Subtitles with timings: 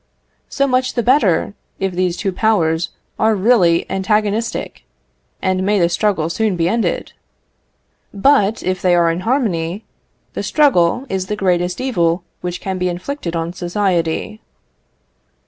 [0.49, 4.83] So much the better, if these two powers are really antagonistic;
[5.43, 7.13] and may the struggle soon be ended!
[8.11, 9.85] But, if they are in harmony,
[10.33, 14.41] the struggle is the greatest evil which can be inflicted on society.